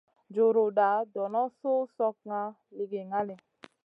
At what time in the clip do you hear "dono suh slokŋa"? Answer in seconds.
1.13-2.41